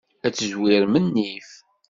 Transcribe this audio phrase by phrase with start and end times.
[0.25, 1.49] Ad tezwirem nnif.